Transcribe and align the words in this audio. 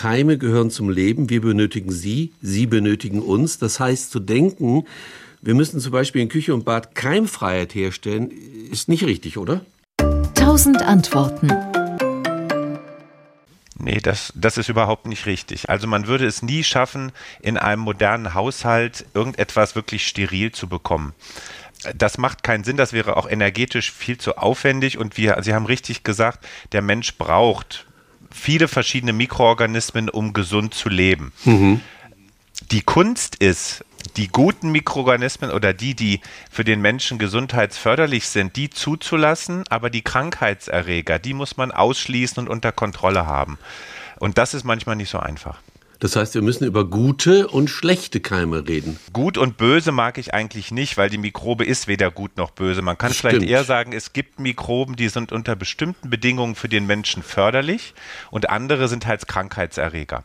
Keime 0.00 0.38
gehören 0.38 0.70
zum 0.70 0.88
Leben, 0.88 1.28
wir 1.28 1.42
benötigen 1.42 1.92
sie, 1.92 2.32
sie 2.40 2.64
benötigen 2.64 3.20
uns. 3.20 3.58
Das 3.58 3.80
heißt, 3.80 4.10
zu 4.10 4.18
denken, 4.18 4.86
wir 5.42 5.54
müssen 5.54 5.78
zum 5.78 5.92
Beispiel 5.92 6.22
in 6.22 6.30
Küche 6.30 6.54
und 6.54 6.64
Bad 6.64 6.94
Keimfreiheit 6.94 7.74
herstellen, 7.74 8.30
ist 8.72 8.88
nicht 8.88 9.04
richtig, 9.04 9.36
oder? 9.36 9.60
Tausend 10.34 10.80
Antworten. 10.80 11.52
Nee, 13.78 13.98
das, 14.02 14.32
das 14.34 14.56
ist 14.56 14.70
überhaupt 14.70 15.04
nicht 15.04 15.26
richtig. 15.26 15.68
Also 15.68 15.86
man 15.86 16.06
würde 16.06 16.24
es 16.24 16.40
nie 16.40 16.64
schaffen, 16.64 17.12
in 17.42 17.58
einem 17.58 17.82
modernen 17.82 18.32
Haushalt 18.32 19.04
irgendetwas 19.12 19.74
wirklich 19.74 20.06
steril 20.06 20.50
zu 20.50 20.66
bekommen. 20.66 21.12
Das 21.94 22.16
macht 22.16 22.42
keinen 22.42 22.64
Sinn, 22.64 22.78
das 22.78 22.94
wäre 22.94 23.18
auch 23.18 23.28
energetisch 23.28 23.92
viel 23.92 24.16
zu 24.16 24.38
aufwendig 24.38 24.96
und 24.96 25.18
wir, 25.18 25.42
Sie 25.42 25.52
haben 25.52 25.66
richtig 25.66 26.04
gesagt, 26.04 26.46
der 26.72 26.80
Mensch 26.80 27.18
braucht 27.18 27.84
viele 28.32 28.68
verschiedene 28.68 29.12
Mikroorganismen, 29.12 30.08
um 30.08 30.32
gesund 30.32 30.74
zu 30.74 30.88
leben. 30.88 31.32
Mhm. 31.44 31.80
Die 32.70 32.82
Kunst 32.82 33.36
ist, 33.36 33.84
die 34.16 34.28
guten 34.28 34.70
Mikroorganismen 34.70 35.50
oder 35.50 35.72
die, 35.72 35.94
die 35.94 36.20
für 36.50 36.64
den 36.64 36.80
Menschen 36.80 37.18
gesundheitsförderlich 37.18 38.28
sind, 38.28 38.56
die 38.56 38.70
zuzulassen, 38.70 39.64
aber 39.68 39.90
die 39.90 40.02
Krankheitserreger, 40.02 41.18
die 41.18 41.34
muss 41.34 41.56
man 41.56 41.72
ausschließen 41.72 42.38
und 42.38 42.48
unter 42.48 42.72
Kontrolle 42.72 43.26
haben. 43.26 43.58
Und 44.18 44.38
das 44.38 44.54
ist 44.54 44.64
manchmal 44.64 44.96
nicht 44.96 45.10
so 45.10 45.18
einfach. 45.18 45.60
Das 46.00 46.16
heißt, 46.16 46.34
wir 46.34 46.40
müssen 46.40 46.64
über 46.64 46.86
gute 46.86 47.46
und 47.46 47.68
schlechte 47.68 48.20
Keime 48.20 48.66
reden. 48.66 48.98
Gut 49.12 49.36
und 49.36 49.58
böse 49.58 49.92
mag 49.92 50.16
ich 50.16 50.32
eigentlich 50.32 50.70
nicht, 50.70 50.96
weil 50.96 51.10
die 51.10 51.18
Mikrobe 51.18 51.66
ist 51.66 51.88
weder 51.88 52.10
gut 52.10 52.38
noch 52.38 52.50
böse. 52.50 52.80
Man 52.80 52.96
kann 52.96 53.12
vielleicht 53.12 53.42
eher 53.42 53.64
sagen, 53.64 53.92
es 53.92 54.14
gibt 54.14 54.40
Mikroben, 54.40 54.96
die 54.96 55.10
sind 55.10 55.30
unter 55.30 55.56
bestimmten 55.56 56.08
Bedingungen 56.08 56.54
für 56.54 56.70
den 56.70 56.86
Menschen 56.86 57.22
förderlich 57.22 57.92
und 58.30 58.48
andere 58.48 58.88
sind 58.88 59.06
halt 59.06 59.28
Krankheitserreger. 59.28 60.18